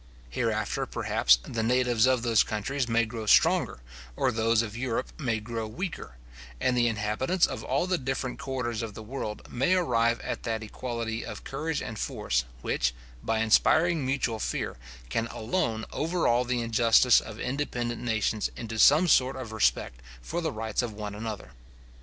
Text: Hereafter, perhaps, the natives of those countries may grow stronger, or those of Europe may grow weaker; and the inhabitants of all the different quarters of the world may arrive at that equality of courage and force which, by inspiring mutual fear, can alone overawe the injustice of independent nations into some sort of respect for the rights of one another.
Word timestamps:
Hereafter, 0.31 0.87
perhaps, 0.87 1.37
the 1.43 1.61
natives 1.61 2.07
of 2.07 2.23
those 2.23 2.41
countries 2.41 2.87
may 2.89 3.05
grow 3.05 3.27
stronger, 3.27 3.81
or 4.15 4.31
those 4.31 4.63
of 4.63 4.75
Europe 4.75 5.11
may 5.19 5.39
grow 5.39 5.67
weaker; 5.67 6.15
and 6.59 6.75
the 6.75 6.87
inhabitants 6.87 7.45
of 7.45 7.63
all 7.63 7.85
the 7.85 7.99
different 7.99 8.39
quarters 8.39 8.81
of 8.81 8.95
the 8.95 9.03
world 9.03 9.47
may 9.51 9.75
arrive 9.75 10.19
at 10.21 10.41
that 10.41 10.63
equality 10.63 11.23
of 11.23 11.43
courage 11.43 11.83
and 11.83 11.99
force 11.99 12.45
which, 12.63 12.95
by 13.21 13.41
inspiring 13.41 14.03
mutual 14.03 14.39
fear, 14.39 14.75
can 15.09 15.27
alone 15.27 15.85
overawe 15.91 16.43
the 16.45 16.61
injustice 16.61 17.19
of 17.21 17.39
independent 17.39 18.01
nations 18.01 18.49
into 18.57 18.79
some 18.79 19.07
sort 19.07 19.35
of 19.35 19.51
respect 19.51 20.01
for 20.19 20.41
the 20.41 20.51
rights 20.51 20.81
of 20.81 20.93
one 20.93 21.13
another. 21.13 21.51